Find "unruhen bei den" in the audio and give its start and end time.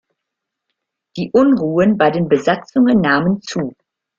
1.31-2.27